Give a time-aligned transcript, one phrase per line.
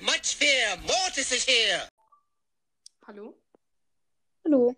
[0.00, 0.76] much fear.
[0.78, 1.88] Mortis is here.
[3.06, 3.34] Hallo?
[4.44, 4.74] Hallo.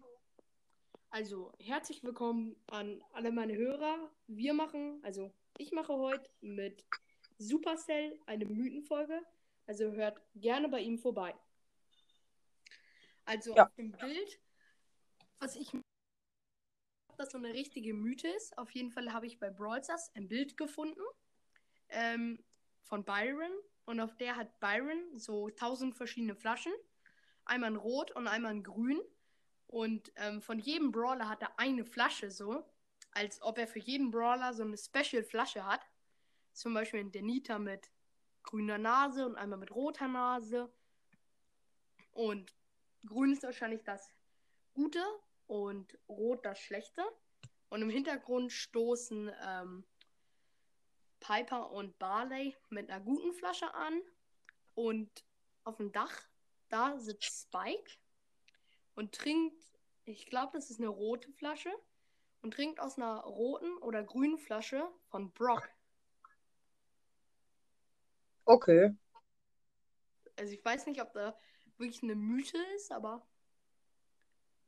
[1.10, 4.10] Also, herzlich willkommen an alle meine Hörer.
[4.26, 6.84] Wir machen, also ich mache heute mit
[7.38, 9.20] Supercell eine Mythenfolge.
[9.66, 11.34] Also hört gerne bei ihm vorbei.
[13.24, 13.66] Also Ja.
[13.66, 14.40] auf dem Bild,
[15.38, 15.70] was ich
[17.16, 18.56] das so eine richtige Mythe ist.
[18.58, 21.00] Auf jeden Fall habe ich bei Brawl Stars ein Bild gefunden
[21.92, 22.42] ähm,
[22.82, 23.52] von Byron
[23.84, 26.72] und auf der hat Byron so tausend verschiedene Flaschen.
[27.44, 29.00] Einmal in Rot und einmal in Grün.
[29.66, 32.64] Und ähm, von jedem Brawler hat er eine Flasche so,
[33.12, 35.80] als ob er für jeden Brawler so eine Special-Flasche hat.
[36.52, 37.90] Zum Beispiel ein Denita mit
[38.42, 40.72] grüner Nase und einmal mit roter Nase.
[42.12, 42.54] Und
[43.06, 44.12] grün ist wahrscheinlich das
[44.74, 45.02] Gute
[45.46, 47.02] und rot das Schlechte.
[47.68, 49.84] Und im Hintergrund stoßen ähm,
[51.22, 54.02] Piper und Barley mit einer guten Flasche an.
[54.74, 55.24] Und
[55.64, 56.22] auf dem Dach,
[56.68, 57.92] da sitzt Spike
[58.94, 59.62] und trinkt,
[60.04, 61.72] ich glaube, das ist eine rote Flasche,
[62.42, 65.68] und trinkt aus einer roten oder grünen Flasche von Brock.
[68.44, 68.94] Okay.
[70.36, 71.38] Also ich weiß nicht, ob da
[71.78, 73.24] wirklich eine Mythe ist, aber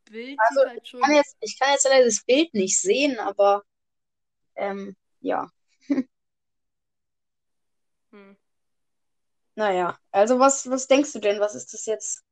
[0.04, 1.00] Bild Also, halt schon.
[1.00, 3.64] Ich kann jetzt, ich kann jetzt leider das Bild nicht sehen, aber
[4.54, 5.50] ähm, ja.
[8.10, 8.36] Hm.
[9.56, 11.40] Naja, also was, was denkst du denn?
[11.40, 12.22] Was ist das jetzt?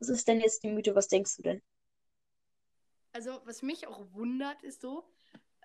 [0.00, 0.94] Was ist denn jetzt die Mythe?
[0.96, 1.62] Was denkst du denn?
[3.12, 5.08] Also, was mich auch wundert, ist so,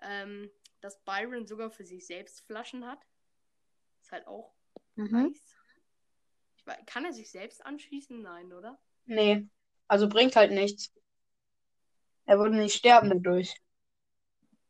[0.02, 3.04] ähm, dass Byron sogar für sich selbst Flaschen hat.
[4.02, 4.54] Ist halt auch
[4.96, 5.34] Mhm.
[5.34, 5.56] nice.
[6.66, 8.20] Weiß, kann er sich selbst anschließen?
[8.20, 8.78] Nein, oder?
[9.06, 9.48] Nee,
[9.88, 10.92] also bringt halt nichts.
[12.26, 13.52] Er würde nicht sterben dadurch.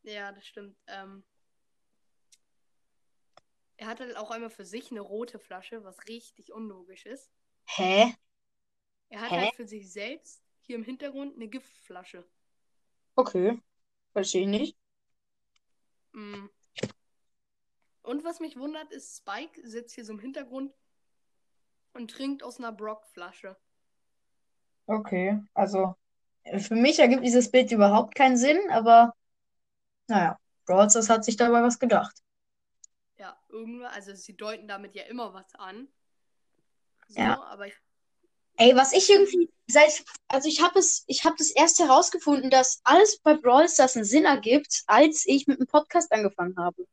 [0.03, 0.75] Ja, das stimmt.
[0.87, 1.23] Ähm,
[3.77, 7.31] er hat halt auch einmal für sich eine rote Flasche, was richtig unlogisch ist.
[7.65, 8.13] Hä?
[9.09, 9.37] Er hat Hä?
[9.37, 12.25] halt für sich selbst hier im Hintergrund eine Giftflasche.
[13.15, 13.59] Okay.
[14.11, 14.77] Verstehe ich nicht.
[16.13, 16.47] Mm.
[18.01, 20.73] Und was mich wundert, ist, Spike sitzt hier so im Hintergrund
[21.93, 23.57] und trinkt aus einer Brock-Flasche.
[24.87, 25.95] Okay, also
[26.59, 29.13] für mich ergibt dieses Bild überhaupt keinen Sinn, aber
[30.07, 32.23] naja, Brawl hat sich dabei was gedacht.
[33.17, 35.87] Ja, irgendwann, also sie deuten damit ja immer was an.
[37.07, 37.41] So, Ja.
[37.41, 37.73] aber ich,
[38.57, 42.81] Ey, was ich irgendwie seit, also ich habe es, ich habe das erst herausgefunden, dass
[42.83, 46.85] alles bei Brawl Stars einen Sinn ergibt, als ich mit dem Podcast angefangen habe.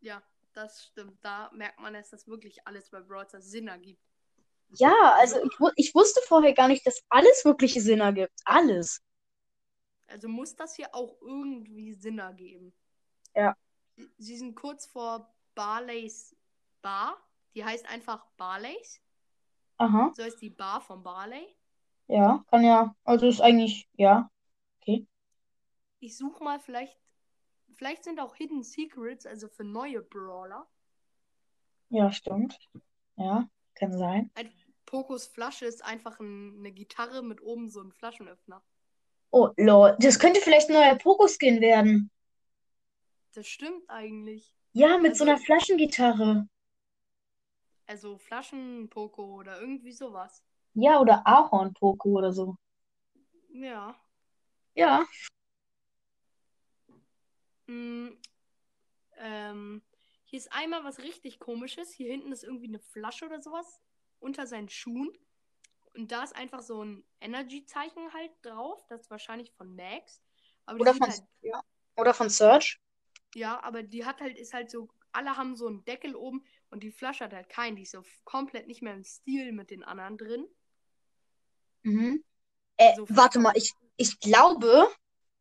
[0.00, 0.22] ja,
[0.52, 1.18] das stimmt.
[1.24, 4.02] Da merkt man, dass das wirklich alles bei Brawl Stars Sinn ergibt.
[4.76, 8.32] Ja, also ich, ich wusste vorher gar nicht, dass alles wirklich Sinn ergibt.
[8.44, 9.00] Alles.
[10.06, 12.72] Also muss das hier auch irgendwie Sinn ergeben.
[13.34, 13.56] Ja.
[14.18, 16.34] Sie- sind kurz vor Barleys
[16.82, 17.16] Bar.
[17.54, 19.00] Die heißt einfach Barleys.
[19.78, 21.56] Aha, So ist die Bar von Barley.
[22.08, 22.94] ja, kann ja.
[23.04, 24.30] Also ist eigentlich, ja.
[26.00, 26.98] Ich suche mal, vielleicht,
[27.74, 30.66] vielleicht sind auch Hidden Secrets, also für neue Brawler.
[31.90, 32.58] Ja, stimmt.
[33.16, 34.30] Ja, kann sein.
[34.34, 34.50] Ein
[34.84, 38.62] Pokos Flasche ist einfach ein, eine Gitarre mit oben so einem Flaschenöffner.
[39.30, 39.96] Oh, lol.
[40.00, 42.10] Das könnte vielleicht ein neuer Pokoskin werden.
[43.34, 44.54] Das stimmt eigentlich.
[44.72, 46.48] Ja, mit so Also- einer Flaschengitarre.
[47.86, 50.42] Also Flaschen-Poko oder irgendwie sowas.
[50.74, 52.56] Ja, oder Ahorn-Poko oder so.
[53.52, 53.94] Ja.
[54.74, 55.04] Ja.
[57.66, 58.08] Mm,
[59.18, 59.82] ähm,
[60.24, 61.92] hier ist einmal was richtig komisches.
[61.92, 63.82] Hier hinten ist irgendwie eine Flasche oder sowas
[64.20, 65.10] unter seinen Schuhen.
[65.94, 68.86] Und da ist einfach so ein Energy-Zeichen halt drauf.
[68.88, 70.22] Das ist wahrscheinlich von Max.
[70.66, 71.60] Oder von, halt, ja.
[71.96, 72.80] Oder von Search.
[73.34, 76.82] Ja, aber die hat halt, ist halt so, alle haben so einen Deckel oben und
[76.82, 77.76] die Flasche hat halt keinen.
[77.76, 80.46] Die ist so komplett nicht mehr im Stil mit den anderen drin.
[81.82, 82.24] Mhm.
[82.76, 84.88] Äh, So warte mal, ich, ich glaube,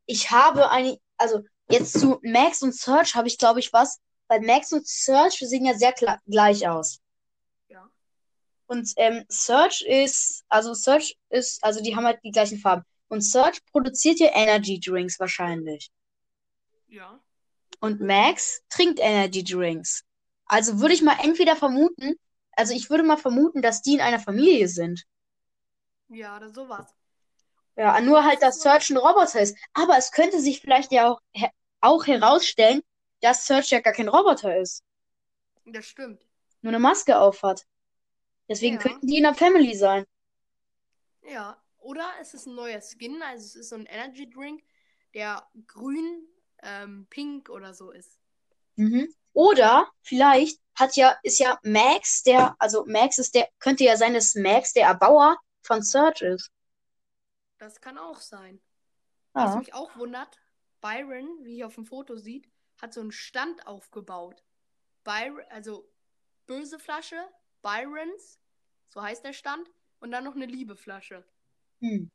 [0.05, 4.41] ich habe eine, also jetzt zu Max und Search habe ich, glaube ich, was, weil
[4.41, 6.99] Max und Search sehen ja sehr gleich aus.
[7.69, 7.89] Ja.
[8.67, 12.83] Und ähm, Search ist, also Search ist, also die haben halt die gleichen Farben.
[13.09, 15.91] Und Search produziert ja Energy Drinks wahrscheinlich.
[16.87, 17.21] Ja.
[17.81, 20.03] Und Max trinkt Energy Drinks.
[20.45, 22.15] Also würde ich mal entweder vermuten,
[22.53, 25.03] also ich würde mal vermuten, dass die in einer Familie sind.
[26.09, 26.93] Ja, oder sowas.
[27.75, 29.57] Ja, nur halt, dass Search ein Roboter ist.
[29.73, 31.47] Aber es könnte sich vielleicht ja auch, he
[31.79, 32.81] auch herausstellen,
[33.21, 34.83] dass Search ja gar kein Roboter ist.
[35.65, 36.21] Das stimmt.
[36.61, 37.65] Nur eine Maske aufhat.
[38.49, 38.81] Deswegen Ja.
[38.81, 40.05] könnten die in der Family sein.
[41.23, 41.57] Ja.
[41.79, 44.63] Oder es ist ein neuer Skin, also es ist so ein Energy Drink,
[45.15, 46.27] der grün,
[46.61, 48.19] ähm, pink oder so ist.
[48.75, 49.13] Mhm.
[49.33, 54.13] Oder vielleicht hat ja, ist ja Max, der, also Max ist der, könnte ja sein,
[54.13, 56.51] dass Max der Erbauer von Surge ist.
[57.57, 58.61] Das kann auch sein.
[59.33, 59.59] Was Ja.
[59.59, 60.37] mich auch wundert,
[60.81, 62.49] Byron, wie ihr auf dem Foto sieht,
[62.81, 64.43] hat so einen Stand aufgebaut.
[65.03, 65.87] Byron, also
[66.47, 67.23] böse Flasche,
[67.61, 68.39] Byrons,
[68.89, 69.69] so heißt der Stand,
[69.99, 71.23] und dann noch eine liebe Flasche.
[71.79, 72.09] Hm.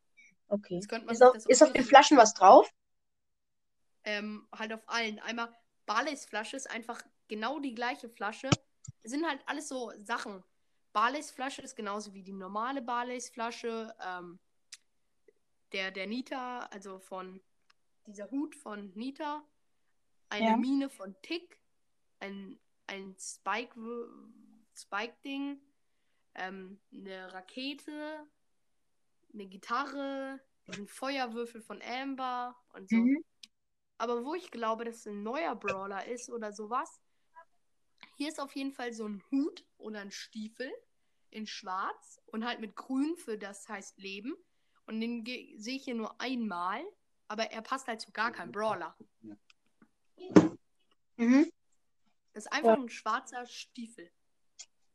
[0.49, 0.79] Okay.
[0.79, 2.69] Ist auf, ist auf den Flaschen was drauf?
[4.07, 5.19] Ähm, halt auf allen.
[5.19, 5.53] Einmal
[5.85, 8.49] Barleys Flasche ist einfach genau die gleiche Flasche.
[9.03, 10.43] Es sind halt alles so Sachen.
[10.93, 13.95] Barleys Flasche ist genauso wie die normale Barleys Flasche.
[14.01, 14.39] Ähm,
[15.73, 17.41] der, der Nita, also von
[18.07, 19.45] dieser Hut von Nita.
[20.29, 20.57] Eine Ja.
[20.57, 21.61] Mine von Tick.
[22.21, 23.75] Ein, ein Spike,
[24.75, 25.61] Spike-Ding.
[26.37, 28.27] Ähm, eine Rakete.
[29.35, 30.41] Eine Gitarre.
[30.69, 32.97] Ein Feuerwürfel von Amber und so.
[32.97, 33.25] Mhm.
[33.99, 37.01] Aber wo ich glaube, dass es ein neuer Brawler ist oder sowas.
[38.17, 40.73] Hier ist auf jeden Fall so ein Hut oder ein Stiefel
[41.31, 44.35] in schwarz und halt mit grün für das heißt Leben.
[44.87, 46.83] Und den sehe ich hier nur einmal,
[47.29, 48.97] aber er passt halt zu gar keinem Brawler.
[51.17, 51.51] Mhm.
[52.33, 54.11] Das ist einfach ein schwarzer Stiefel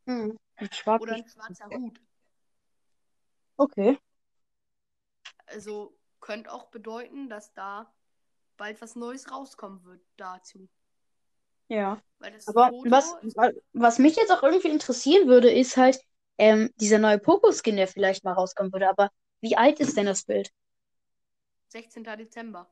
[0.05, 0.37] Mhm.
[0.59, 1.99] Mit schwarzen oder ein schwarzer Hut.
[3.57, 3.99] Okay.
[5.45, 7.93] Also könnte auch bedeuten, dass da
[8.61, 10.69] bald was Neues rauskommen wird dazu.
[11.67, 11.99] Ja.
[12.45, 13.15] Aber Foto was,
[13.73, 15.99] was mich jetzt auch irgendwie interessieren würde, ist halt
[16.37, 18.87] ähm, dieser neue Poco-Skin, der vielleicht mal rauskommen würde.
[18.87, 19.09] Aber
[19.39, 20.51] wie alt ist denn das Bild?
[21.69, 22.03] 16.
[22.03, 22.69] Dezember.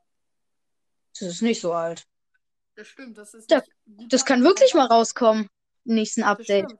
[1.19, 2.05] Das ist nicht so alt.
[2.75, 3.63] Das stimmt, das ist guter
[4.09, 5.49] Das kann wirklich mal rauskommen
[5.85, 6.71] im nächsten Update.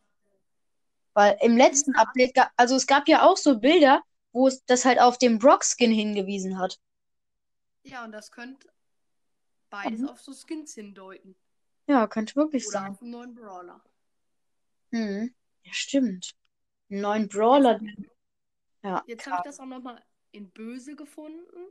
[1.16, 4.04] Weil im letzten Update, also es gab ja auch so Bilder,
[4.34, 6.78] wo es das halt auf den Brock-Skin hingewiesen hat.
[7.82, 8.70] Ja, und das könnte
[9.69, 10.10] beides Mhm.
[10.10, 11.36] auf so Skins hindeuten.
[11.88, 12.92] Ja, könnte wirklich Oder sein.
[12.92, 13.83] auf einen neuen Brawler.
[14.92, 15.33] Mhm.
[15.63, 16.36] Ja, stimmt.
[16.89, 17.80] Einen neuen Brawler.
[17.81, 18.10] Jetzt,
[18.83, 21.68] Ja, jetzt habe ich das auch nochmal in Böse gefunden.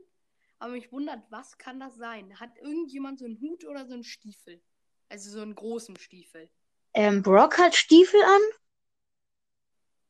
[0.59, 2.39] Aber mich wundert, was kann das sein?
[2.39, 4.61] Hat irgendjemand so einen Hut oder so einen Stiefel?
[5.09, 6.49] Also so einen großen Stiefel.
[6.93, 8.41] ähm, Brock hat Stiefel an?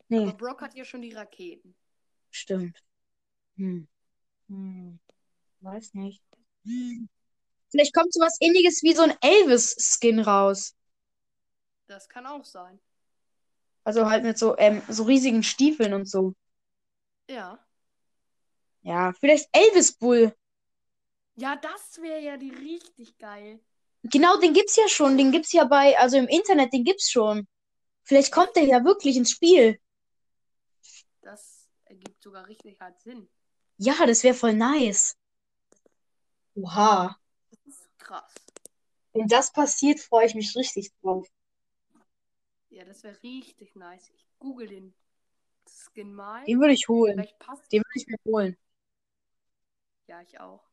[0.10, 1.76] Nee, Aber Brock hat ja schon die Raketen.
[2.32, 2.84] stimmt.
[3.58, 3.88] Hm.
[4.50, 5.00] Hm.
[5.62, 6.24] Weiß nicht.
[7.72, 10.76] Vielleicht kommt sowas ähnliches wie so ein Elvis-Skin raus.
[11.88, 12.80] Das kann auch sein.
[13.84, 16.34] Also halt mit so, ähm, so riesigen Stiefeln und so.
[17.28, 17.60] Ja.
[18.82, 20.34] Ja, vielleicht Elvis Bull.
[21.36, 23.60] Ja, das wäre ja die richtig geil.
[24.04, 25.18] Genau, den gibt's ja schon.
[25.18, 27.48] Den gibt's ja bei, also im Internet, den gibt's schon.
[28.04, 29.80] Vielleicht kommt der ja wirklich ins Spiel.
[31.22, 33.30] Das ergibt sogar richtig halt Sinn.
[33.78, 35.16] Ja, das wäre voll nice.
[36.56, 37.18] Oha.
[38.10, 38.34] Krass.
[39.14, 41.28] Wenn das passiert, freue ich mich richtig drauf.
[42.72, 44.10] Ja, das wäre richtig nice.
[44.16, 44.96] Ich google den
[45.68, 46.44] Skin mal.
[46.48, 47.18] Den würde ich holen.
[47.72, 48.58] Den würde ich mir holen.
[50.08, 50.64] Ja, ich auch.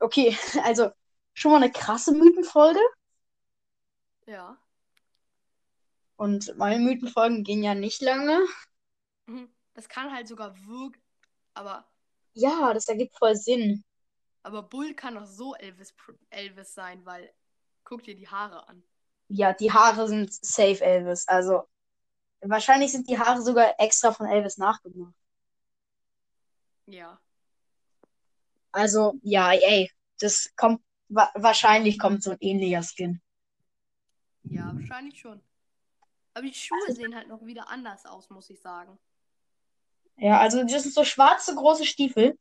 [0.00, 0.90] Okay, also
[1.34, 2.80] schon mal eine krasse Mythenfolge.
[4.26, 4.58] Ja.
[6.16, 8.40] Und meine Mythenfolgen gehen ja nicht lange.
[9.26, 9.48] Mhm.
[9.74, 11.02] Das kann halt sogar wirklich.
[11.54, 11.86] Aber,
[12.34, 13.84] Ja, das ergibt voll Sinn.
[14.42, 15.94] Aber Bull kann doch so Elvis,
[16.30, 17.32] Elvis sein, weil.
[17.82, 18.84] Guck dir die Haare an.
[19.28, 21.26] Ja, die Haare sind safe Elvis.
[21.26, 21.64] Also
[22.40, 25.14] wahrscheinlich sind die Haare sogar extra von Elvis nachgemacht.
[26.86, 27.18] Ja.
[28.72, 33.20] Also, ja, ey, das kommt, wa wahrscheinlich kommt so ein ähnlicher Skin.
[34.44, 35.40] Ja, wahrscheinlich schon.
[36.34, 38.98] Aber die Schuhe sehen halt noch wieder anders aus, muss ich sagen.
[40.16, 42.38] Ja, also das sind so schwarze große Stiefel.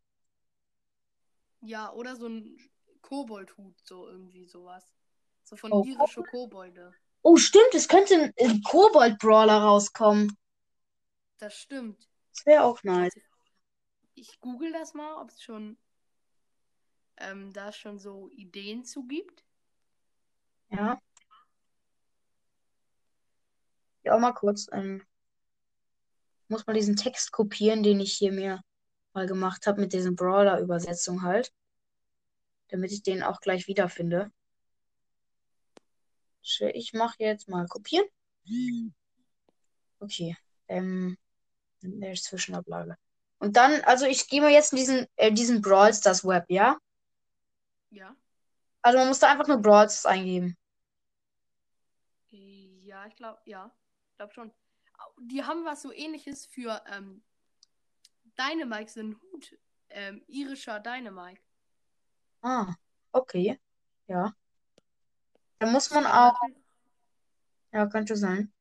[1.61, 2.57] Ja, oder so ein
[3.01, 4.93] Koboldhut, so irgendwie sowas.
[5.43, 6.93] So von Oh, irische Kobolde.
[7.21, 10.37] Oh, stimmt, es könnte ein, Kobold-Brawler rauskommen.
[11.37, 12.07] Das stimmt.
[12.33, 13.13] Das wäre auch nice.
[14.15, 15.77] Ich google das mal, ob es schon
[17.17, 19.43] ähm, da schon so Ideen zu gibt.
[20.69, 21.01] Ja.
[24.03, 24.67] Ja, mal kurz.
[24.71, 25.03] Ähm,
[26.47, 28.61] muss mal diesen Text kopieren, den ich hier mir
[29.13, 31.53] mal gemacht habe mit diesen Brawler-Übersetzung halt.
[32.69, 34.31] Damit ich den auch gleich wiederfinde.
[36.41, 38.05] Ich mache jetzt mal kopieren.
[39.99, 40.37] Okay.
[40.67, 41.17] Ähm,
[41.81, 42.95] der Zwischenablage.
[43.39, 46.77] Und dann, also ich gehe mal jetzt in diesen, äh, diesen Brawl Stars Web, ja?
[47.89, 48.15] Ja.
[48.81, 50.57] Also man muss da einfach nur Brawl Stars eingeben.
[52.99, 53.71] Ja, ich glaube, ja.
[54.09, 54.51] Ich glaube schon.
[55.21, 57.23] Die haben was so ähnliches für ähm,
[58.39, 59.57] Dynamike, einen Hut.
[59.89, 61.41] Ähm, irischer Dynamike.
[62.41, 62.75] Ah,
[63.11, 63.59] okay.
[64.07, 64.33] Ja.
[65.59, 66.39] Da muss man auch,
[67.73, 68.53] ja, könnte sein.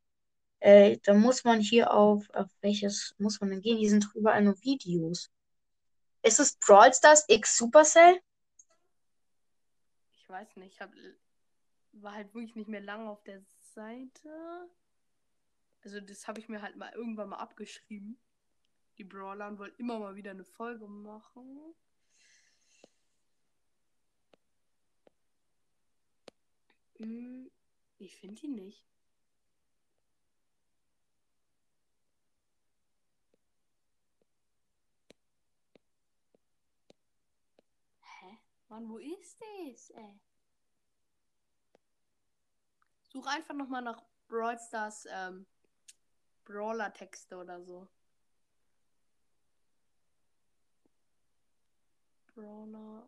[0.60, 3.78] Äh, da muss man hier auf, auf welches muss man denn gehen?
[3.78, 5.30] Hier sind überall nur Videos.
[6.22, 8.20] Ist es Brawl Stars X Supercell?
[10.16, 10.90] Ich weiß nicht, ich hab,
[11.92, 13.40] war halt wirklich nicht mehr lange auf der
[13.74, 14.68] Seite.
[15.84, 18.18] Also das habe ich mir halt mal irgendwann mal abgeschrieben.
[18.98, 21.74] Die Brawler und wollte immer mal wieder eine Folge machen.
[26.98, 27.48] Hm,
[27.98, 28.84] ich finde die nicht.
[38.02, 38.38] Hä?
[38.68, 40.20] Mann, wo ist das, ey?
[43.04, 45.46] Such einfach nochmal nach Brawl Stars ähm,
[46.44, 47.88] Brawler-Texte oder so.
[52.38, 53.04] Brawler.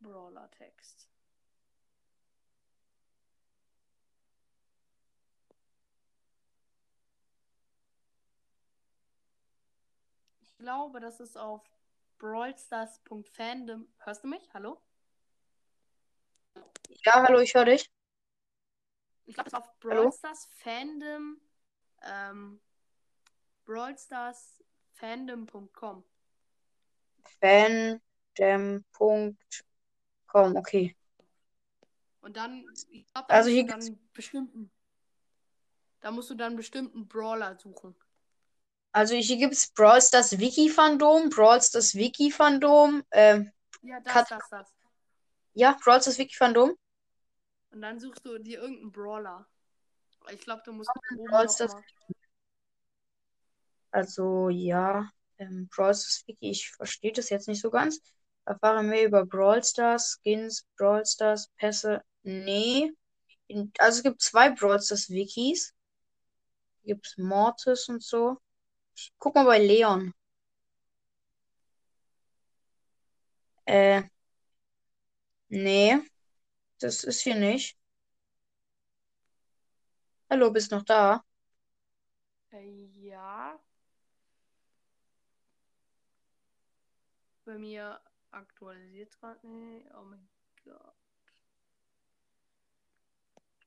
[0.00, 1.06] Brawler-Text.
[10.40, 11.62] Ich glaube, das ist auf
[12.16, 13.86] brawlstars.fandom.
[13.98, 14.48] Hörst du mich?
[14.54, 14.80] Hallo?
[17.04, 17.92] Ja, hallo, ich höre dich.
[19.26, 20.02] Ich glaube, das ist auf Hallo?
[20.04, 21.38] Brawlstars Fandom.
[22.02, 22.62] Ähm,
[23.70, 26.04] brawlstarsfandom.com.
[27.40, 29.36] Fandom.com,
[30.56, 30.96] okay.
[32.22, 34.70] Und dann, ich glaube, da Also musst hier du dann einen bestimmten.
[36.00, 37.94] Da musst du dann bestimmten Brawler suchen.
[38.92, 44.48] Also hier gibt es Brawl Stars Wiki-Fandom, Brawl Stars Wiki-Fandom, ähm, Ja, das, Kat- das,
[44.50, 44.74] das.
[45.54, 46.74] ja, Brawl Stars Wiki-Fandom.
[47.70, 49.46] Und dann suchst du dir irgendeinen Brawler.
[50.32, 51.84] Ich glaube, du musst oben Brawl Stars- mal-
[53.90, 58.00] Also ja, ähm, Brawl Stars Wiki, ich verstehe das jetzt nicht so ganz.
[58.44, 62.02] Erfahre mehr über Brawl Stars, Skins, Brawl Stars, Pässe.
[62.22, 62.92] Nee.
[63.78, 65.74] Also es gibt zwei Brawl Stars Wikis.
[66.84, 68.38] Gibt es Mortis und so.
[68.94, 70.12] Ich guck mal bei Leon.
[73.66, 74.02] Äh,
[75.48, 75.98] nee,
[76.80, 77.76] das ist hier nicht.
[80.30, 81.22] Hallo, bist noch da?
[82.52, 83.58] Äh, ja.
[87.50, 89.44] Bei mir aktualisiert gerade.
[89.44, 90.28] Nee, oh mein
[90.64, 90.94] Gott.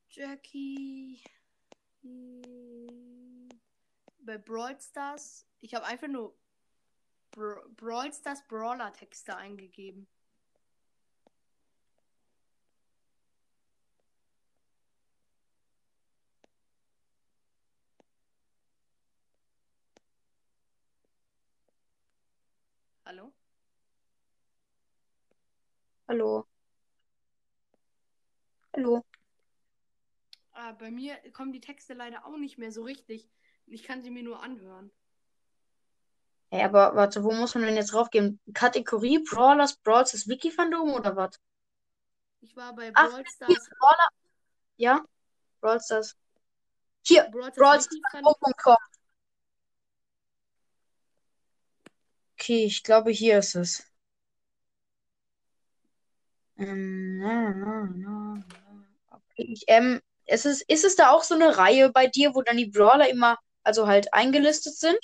[0.08, 1.22] Jackie.
[4.20, 5.46] Bei Brawl Stars.
[5.60, 6.34] Ich habe einfach nur
[7.30, 10.08] Bra Brawl Stars Brawler Texte eingegeben.
[23.04, 23.30] Hallo?
[26.08, 26.46] Hallo.
[28.74, 29.04] Hallo.
[30.52, 33.28] Ah, bei mir kommen die Texte leider auch nicht mehr so richtig.
[33.66, 34.90] Ich kann sie mir nur anhören.
[36.50, 38.38] Hey, aber warte, wo muss man denn jetzt draufgehen?
[38.52, 41.40] Kategorie Brawlers, Brawls, das Wiki-Fandom oder was?
[42.40, 43.70] Ich war bei Ach, Brawl Stars.
[43.78, 44.08] Brawler.
[44.76, 45.04] Ja,
[45.60, 46.16] Brawl Stars.
[47.06, 48.76] Hier, Brawl Stars Brawl Wiki fand- Stars.com.
[52.38, 53.90] Okay, ich glaube, hier ist es.
[56.56, 58.44] Ähm, na, na, na, na.
[59.10, 62.42] Okay, ich, ähm, es ist, ist es da auch so eine Reihe bei dir, wo
[62.42, 64.98] dann die Brawler immer, also halt eingelistet sind?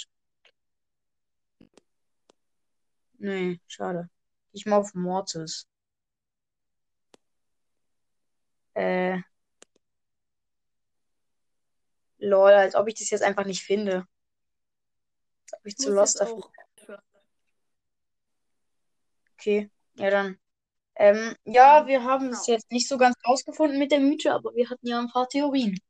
[3.19, 4.09] Nee, schade.
[4.53, 5.67] Ich mal auf Mortis.
[8.75, 9.19] Äh.
[12.19, 14.07] Lol, als ob ich das jetzt einfach nicht finde.
[15.45, 16.51] Als ob ich Ich zu lost dafür.
[19.35, 20.39] Okay, ja dann.
[21.01, 22.57] Ähm, ja, wir haben es genau.
[22.57, 25.81] jetzt nicht so ganz rausgefunden mit der Mythe, aber wir hatten ja ein paar Theorien.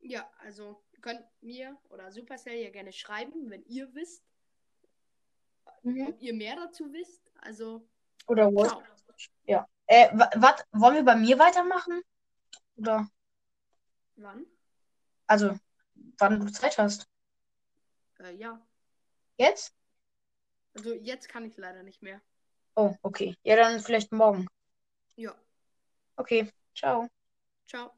[0.00, 4.24] Ja, also ihr könnt mir oder Supercell ja gerne schreiben, wenn ihr wisst,
[5.82, 6.06] Mhm.
[6.08, 7.30] ob ihr mehr dazu wisst.
[7.42, 7.86] Also,
[8.26, 8.68] Oder was?
[8.68, 8.82] ciao.
[9.46, 9.68] Ja.
[9.86, 10.64] Äh, was?
[10.72, 12.00] Wollen wir bei mir weitermachen?
[12.76, 13.06] Oder?
[14.16, 14.46] Wann?
[15.26, 15.58] Also,
[16.16, 17.06] wann du Zeit hast?
[18.18, 18.66] Äh, ja.
[19.36, 19.74] Jetzt?
[20.74, 22.22] Also jetzt kann ich leider nicht mehr.
[22.76, 23.36] Oh, okay.
[23.44, 24.48] Ja, dann vielleicht morgen.
[25.16, 25.34] Ja.
[26.16, 27.08] Okay, ciao.
[27.66, 27.92] Ciao.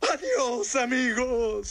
[0.00, 1.68] Adiós, amigos.